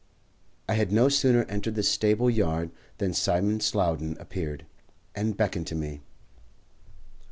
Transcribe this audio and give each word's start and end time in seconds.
I 0.67 0.73
had 0.73 0.91
no 0.91 1.09
sooner 1.09 1.43
entered 1.43 1.75
the 1.75 1.83
stable 1.83 2.27
yard 2.27 2.71
than 2.97 3.13
Simon 3.13 3.59
Slowden 3.59 4.17
appeared, 4.19 4.65
and 5.13 5.37
beckoned 5.37 5.67
to 5.67 5.75
me. 5.75 6.01